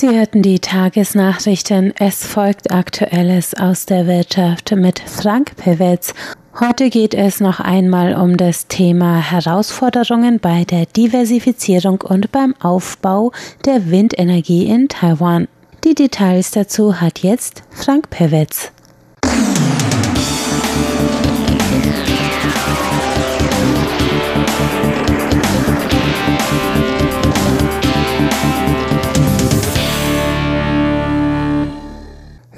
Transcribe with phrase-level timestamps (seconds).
[0.00, 1.92] Sie hörten die Tagesnachrichten.
[1.98, 6.14] Es folgt Aktuelles aus der Wirtschaft mit Frank Pewitz.
[6.60, 13.32] Heute geht es noch einmal um das Thema Herausforderungen bei der Diversifizierung und beim Aufbau
[13.64, 15.48] der Windenergie in Taiwan.
[15.82, 18.70] Die Details dazu hat jetzt Frank Pewitz.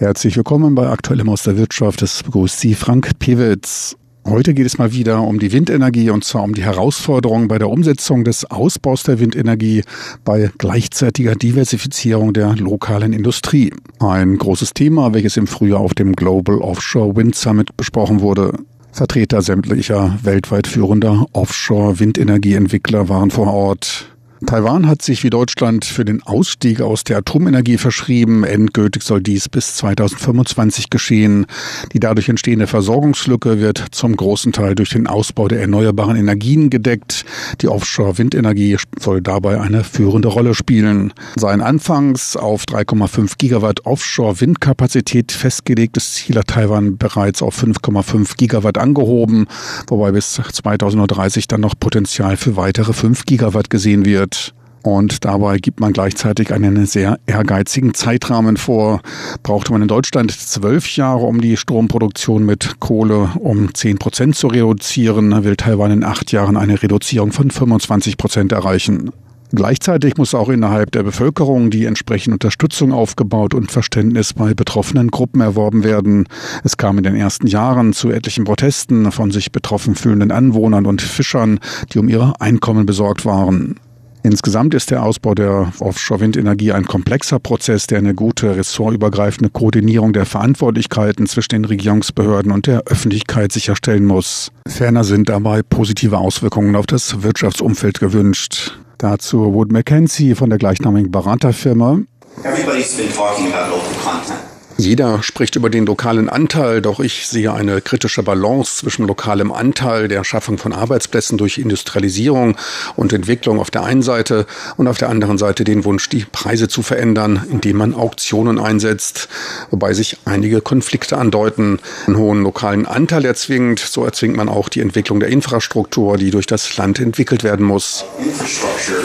[0.00, 2.00] Herzlich willkommen bei Aktuellem aus der Wirtschaft.
[2.00, 3.98] Es begrüßt Sie Frank Pewitz.
[4.26, 7.68] Heute geht es mal wieder um die Windenergie und zwar um die Herausforderungen bei der
[7.68, 9.82] Umsetzung des Ausbaus der Windenergie
[10.24, 13.74] bei gleichzeitiger Diversifizierung der lokalen Industrie.
[13.98, 18.54] Ein großes Thema, welches im Frühjahr auf dem Global Offshore Wind Summit besprochen wurde.
[18.92, 24.06] Vertreter sämtlicher weltweit führender Offshore-Windenergieentwickler waren vor Ort.
[24.46, 28.42] Taiwan hat sich wie Deutschland für den Ausstieg aus der Atomenergie verschrieben.
[28.42, 31.46] Endgültig soll dies bis 2025 geschehen.
[31.92, 37.26] Die dadurch entstehende Versorgungslücke wird zum großen Teil durch den Ausbau der erneuerbaren Energien gedeckt.
[37.60, 41.12] Die Offshore-Windenergie soll dabei eine führende Rolle spielen.
[41.36, 49.46] Sein anfangs auf 3,5 Gigawatt Offshore-Windkapazität festgelegtes Ziel hat Taiwan bereits auf 5,5 Gigawatt angehoben,
[49.86, 54.54] wobei bis 2030 dann noch Potenzial für weitere 5 Gigawatt gesehen wird wird.
[54.82, 59.02] Und dabei gibt man gleichzeitig einen sehr ehrgeizigen Zeitrahmen vor.
[59.42, 64.46] Brauchte man in Deutschland zwölf Jahre, um die Stromproduktion mit Kohle um zehn Prozent zu
[64.46, 69.10] reduzieren, will Taiwan in acht Jahren eine Reduzierung von 25 Prozent erreichen.
[69.52, 75.42] Gleichzeitig muss auch innerhalb der Bevölkerung die entsprechende Unterstützung aufgebaut und Verständnis bei betroffenen Gruppen
[75.42, 76.26] erworben werden.
[76.62, 81.02] Es kam in den ersten Jahren zu etlichen Protesten von sich betroffen fühlenden Anwohnern und
[81.02, 81.58] Fischern,
[81.92, 83.74] die um ihre Einkommen besorgt waren.
[84.22, 90.26] Insgesamt ist der Ausbau der Offshore-Windenergie ein komplexer Prozess, der eine gute ressortübergreifende Koordinierung der
[90.26, 94.52] Verantwortlichkeiten zwischen den Regierungsbehörden und der Öffentlichkeit sicherstellen muss.
[94.66, 98.78] Ferner sind dabei positive Auswirkungen auf das Wirtschaftsumfeld gewünscht.
[98.98, 102.00] Dazu Wood Mackenzie von der gleichnamigen Beraterfirma.
[102.44, 104.49] Everybody's been talking about local content.
[104.80, 110.08] Jeder spricht über den lokalen Anteil, doch ich sehe eine kritische Balance zwischen lokalem Anteil,
[110.08, 112.56] der Schaffung von Arbeitsplätzen durch Industrialisierung
[112.96, 114.46] und Entwicklung auf der einen Seite
[114.78, 119.28] und auf der anderen Seite den Wunsch, die Preise zu verändern, indem man Auktionen einsetzt,
[119.70, 121.78] wobei sich einige Konflikte andeuten.
[122.06, 126.46] Einen hohen lokalen Anteil erzwingt, so erzwingt man auch die Entwicklung der Infrastruktur, die durch
[126.46, 128.06] das Land entwickelt werden muss.
[128.18, 129.02] Infrastructure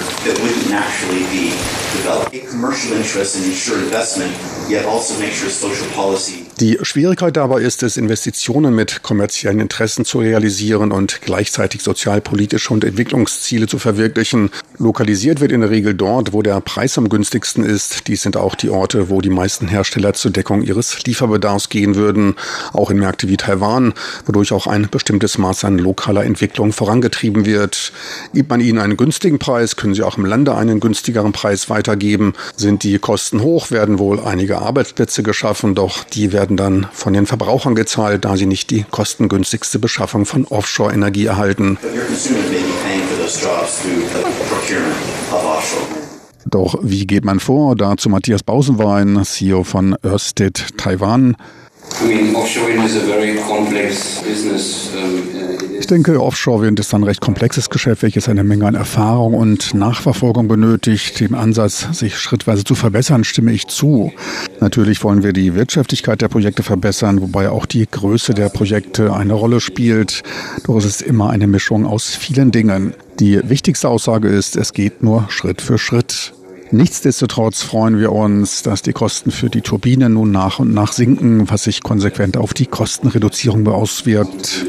[6.61, 12.85] Die Schwierigkeit dabei ist es, Investitionen mit kommerziellen Interessen zu realisieren und gleichzeitig sozialpolitische und
[12.85, 14.51] Entwicklungsziele zu verwirklichen.
[14.77, 18.07] Lokalisiert wird in der Regel dort, wo der Preis am günstigsten ist.
[18.07, 22.35] Dies sind auch die Orte, wo die meisten Hersteller zur Deckung ihres Lieferbedarfs gehen würden.
[22.71, 23.93] Auch in Märkte wie Taiwan,
[24.25, 27.91] wodurch auch ein bestimmtes Maß an lokaler Entwicklung vorangetrieben wird.
[28.33, 32.33] Gibt man ihnen einen günstigen Preis, können sie auch im Lande einen günstigeren Preis weitergeben.
[32.55, 37.13] Sind die Kosten hoch, werden wohl einige Arbeitsplätze geschaffen, doch die werden werden dann von
[37.13, 41.77] den Verbrauchern gezahlt, da sie nicht die kostengünstigste Beschaffung von Offshore-Energie erhalten.
[46.45, 47.75] Doch wie geht man vor?
[47.75, 51.35] Dazu Matthias Bausenwein, CEO von Ørsted Taiwan.
[55.79, 60.47] Ich denke, Offshore-Wind ist ein recht komplexes Geschäft, welches eine Menge an Erfahrung und Nachverfolgung
[60.47, 61.19] benötigt.
[61.19, 64.12] Dem Ansatz, sich schrittweise zu verbessern, stimme ich zu.
[64.59, 69.34] Natürlich wollen wir die Wirtschaftlichkeit der Projekte verbessern, wobei auch die Größe der Projekte eine
[69.34, 70.23] Rolle spielt.
[70.66, 72.94] Doch es ist immer eine Mischung aus vielen Dingen.
[73.19, 76.34] Die wichtigste Aussage ist, es geht nur Schritt für Schritt.
[76.75, 81.49] Nichtsdestotrotz freuen wir uns, dass die Kosten für die Turbine nun nach und nach sinken,
[81.49, 84.65] was sich konsequent auf die Kostenreduzierung auswirkt.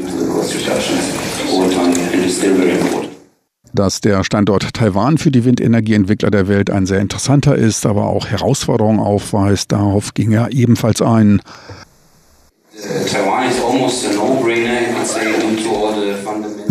[3.73, 8.27] Dass der Standort Taiwan für die Windenergieentwickler der Welt ein sehr interessanter ist, aber auch
[8.27, 11.41] Herausforderungen aufweist, darauf ging er ebenfalls ein.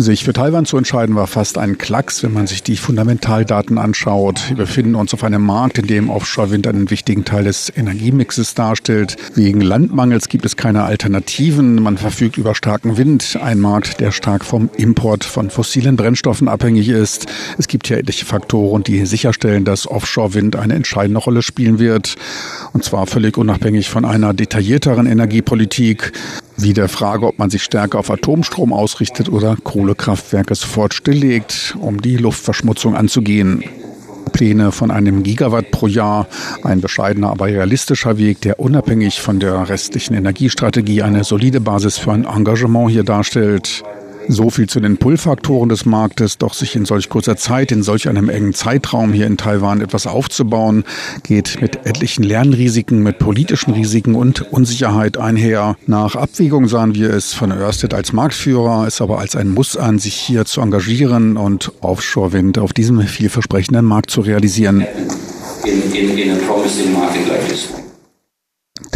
[0.07, 4.47] Sich für Taiwan zu entscheiden war fast ein Klacks, wenn man sich die Fundamentaldaten anschaut.
[4.47, 9.17] Wir befinden uns auf einem Markt, in dem Offshore-Wind einen wichtigen Teil des Energiemixes darstellt.
[9.35, 11.81] Wegen Landmangels gibt es keine Alternativen.
[11.81, 16.87] Man verfügt über starken Wind, ein Markt, der stark vom Import von fossilen Brennstoffen abhängig
[16.87, 17.25] ist.
[17.57, 22.15] Es gibt hier etliche Faktoren, die sicherstellen, dass Offshore-Wind eine entscheidende Rolle spielen wird.
[22.71, 25.96] Und zwar völlig unabhängig von einer detaillierteren Energiepolitik
[26.57, 32.01] wie der Frage, ob man sich stärker auf Atomstrom ausrichtet oder Kohlekraftwerke sofort stilllegt, um
[32.01, 33.63] die Luftverschmutzung anzugehen.
[34.33, 36.27] Pläne von einem Gigawatt pro Jahr.
[36.63, 42.11] Ein bescheidener, aber realistischer Weg, der unabhängig von der restlichen Energiestrategie eine solide Basis für
[42.11, 43.83] ein Engagement hier darstellt.
[44.29, 46.37] So viel zu den Pull-Faktoren des Marktes.
[46.37, 50.05] Doch sich in solch kurzer Zeit, in solch einem engen Zeitraum hier in Taiwan etwas
[50.05, 50.83] aufzubauen,
[51.23, 55.77] geht mit etlichen Lernrisiken, mit politischen Risiken und Unsicherheit einher.
[55.85, 59.99] Nach Abwägung sahen wir es von Ørsted als Marktführer, es aber als ein Muss an,
[59.99, 64.85] sich hier zu engagieren und Offshore-Wind auf diesem vielversprechenden Markt zu realisieren.
[65.63, 66.37] In, in, in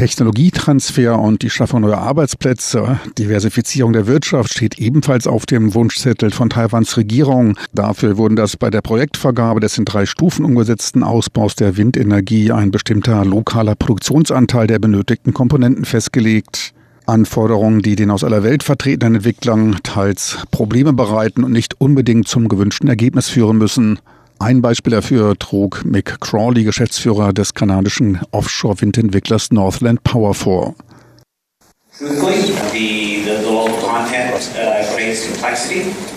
[0.02, 6.50] Technologietransfer und die Schaffung neuer Arbeitsplätze, Diversifizierung der Wirtschaft steht ebenfalls auf dem Wunschzettel von
[6.50, 7.56] Taiwans Regierung.
[7.76, 12.72] Dafür wurden das bei der Projektvergabe des in drei Stufen umgesetzten Ausbaus der Windenergie ein
[12.72, 16.74] bestimmter lokaler Produktionsanteil der benötigten Komponenten festgelegt.
[17.06, 22.48] Anforderungen, die den aus aller Welt vertretenen Entwicklern teils Probleme bereiten und nicht unbedingt zum
[22.48, 24.00] gewünschten Ergebnis führen müssen.
[24.42, 30.74] Ein Beispiel dafür trug Mick Crawley, Geschäftsführer des kanadischen Offshore-Windentwicklers Northland Power vor.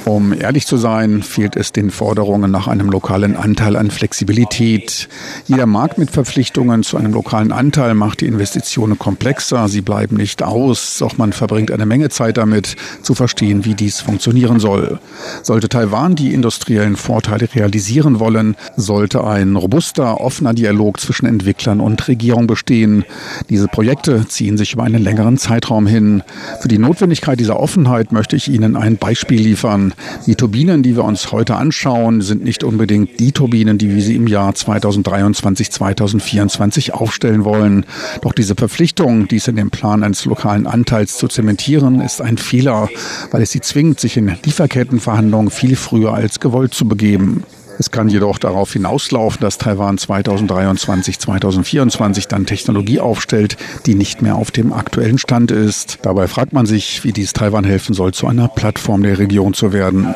[0.06, 5.10] Um ehrlich zu sein, fehlt es den Forderungen nach einem lokalen Anteil an Flexibilität.
[5.46, 9.68] Jeder Markt mit Verpflichtungen zu einem lokalen Anteil macht die Investitionen komplexer.
[9.68, 14.00] Sie bleiben nicht aus, doch man verbringt eine Menge Zeit damit, zu verstehen, wie dies
[14.00, 15.00] funktionieren soll.
[15.42, 22.08] Sollte Taiwan die industriellen Vorteile realisieren wollen, sollte ein robuster, offener Dialog zwischen Entwicklern und
[22.08, 23.04] Regierung bestehen.
[23.50, 26.22] Diese Projekte ziehen sich über einen längeren Zeitraum hin.
[26.60, 29.92] Für die Notwendigkeit dieser Offenheit möchte ich Ihnen ein Beispiel liefern.
[30.26, 34.16] Die Turbinen, die wir uns heute anschauen, sind nicht unbedingt die Turbinen, die wir sie
[34.16, 37.84] im Jahr 2023, 2024 aufstellen wollen.
[38.22, 42.88] Doch diese Verpflichtung, dies in dem Plan eines lokalen Anteils zu zementieren, ist ein Fehler,
[43.30, 47.42] weil es sie zwingt, sich in Lieferkettenverhandlungen viel früher als gewollt zu begeben.
[47.78, 53.56] Es kann jedoch darauf hinauslaufen, dass Taiwan 2023, 2024 dann Technologie aufstellt,
[53.86, 55.98] die nicht mehr auf dem aktuellen Stand ist.
[56.02, 59.72] Dabei fragt man sich, wie dies Taiwan helfen soll, zu einer Plattform der Region zu
[59.72, 60.14] werden.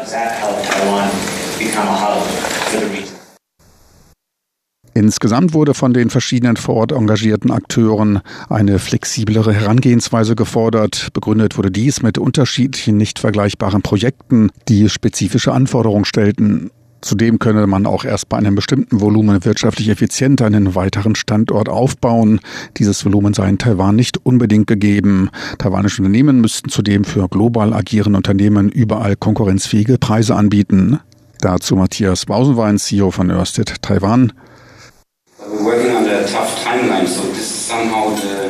[4.94, 11.10] Insgesamt wurde von den verschiedenen vor Ort engagierten Akteuren eine flexiblere Herangehensweise gefordert.
[11.12, 16.70] Begründet wurde dies mit unterschiedlichen, nicht vergleichbaren Projekten, die spezifische Anforderungen stellten.
[17.00, 22.40] Zudem könne man auch erst bei einem bestimmten Volumen wirtschaftlich effizient einen weiteren Standort aufbauen.
[22.76, 25.30] Dieses Volumen sei in Taiwan nicht unbedingt gegeben.
[25.58, 30.98] Taiwanische Unternehmen müssten zudem für global agierende Unternehmen überall konkurrenzfähige Preise anbieten.
[31.40, 34.32] Dazu Matthias Bausenwein, CEO von Ørsted Taiwan.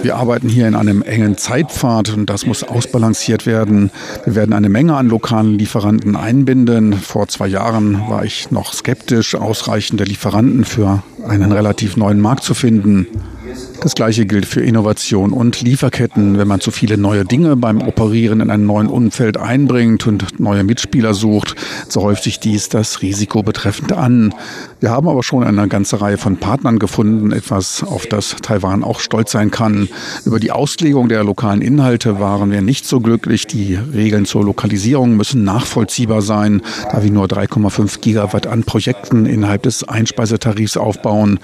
[0.02, 3.90] Wir arbeiten hier in einem engen Zeitpfad und das muss ausbalanciert werden.
[4.24, 6.92] Wir werden eine Menge an lokalen Lieferanten einbinden.
[6.92, 12.54] Vor zwei Jahren war ich noch skeptisch, ausreichende Lieferanten für einen relativ neuen Markt zu
[12.54, 13.06] finden.
[13.80, 16.36] Das gleiche gilt für Innovation und Lieferketten.
[16.36, 20.64] Wenn man zu viele neue Dinge beim Operieren in einem neuen Umfeld einbringt und neue
[20.64, 21.54] Mitspieler sucht,
[21.88, 24.34] so häuft sich dies das Risiko betreffend an.
[24.80, 28.98] Wir haben aber schon eine ganze Reihe von Partnern gefunden, etwas, auf das Taiwan auch
[28.98, 29.88] stolz sein kann.
[30.24, 33.46] Über die Auslegung der lokalen Inhalte waren wir nicht so glücklich.
[33.46, 39.62] Die Regeln zur Lokalisierung müssen nachvollziehbar sein, da wir nur 3,5 Gigawatt an Projekten innerhalb
[39.62, 41.38] des Einspeisetarifs aufbauen,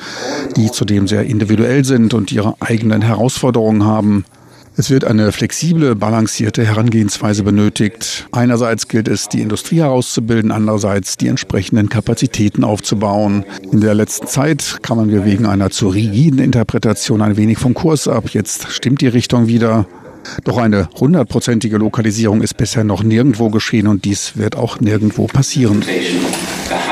[0.57, 4.25] die zudem sehr individuell sind und ihre eigenen Herausforderungen haben.
[4.77, 8.27] Es wird eine flexible, balancierte Herangehensweise benötigt.
[8.33, 13.45] Einerseits gilt es, die Industrie herauszubilden, andererseits die entsprechenden Kapazitäten aufzubauen.
[13.71, 18.09] In der letzten Zeit kamen wir wegen einer zu rigiden Interpretation ein wenig vom Kurs
[18.09, 18.31] ab.
[18.31, 19.87] Jetzt stimmt die Richtung wieder.
[20.43, 25.85] Doch eine hundertprozentige Lokalisierung ist bisher noch nirgendwo geschehen und dies wird auch nirgendwo passieren.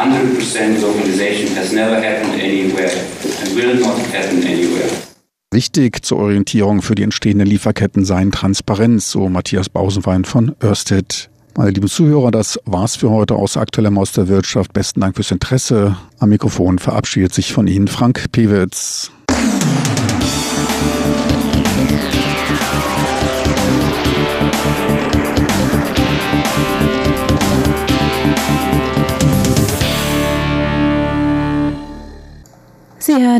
[0.02, 2.90] 100% localization has never happened anywhere
[3.44, 4.62] and will not happen anywhere.
[5.52, 11.28] Wichtig zur Orientierung für die entstehenden Lieferketten seien Transparenz, so Matthias Bausenwein von Ørsted.
[11.59, 14.73] Meine lieben Zuhörer, das war's für heute aus aktuellem aus der Wirtschaft.
[14.73, 15.99] Besten Dank fürs Interesse.
[16.18, 19.12] Am Mikrofon verabschiedet sich von Ihnen Frank Pewitz.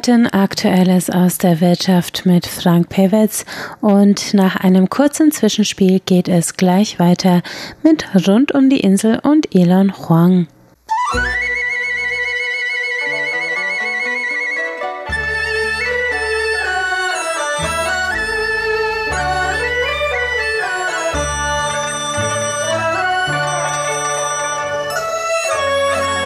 [0.04, 3.44] Hörten Aktuelles aus der Wirtschaft mit Frank Pewitz
[3.80, 7.40] und nach einem kurzen Zwischenspiel geht es gleich weiter
[7.85, 10.49] mit Rund um die Insel und Elon Huang.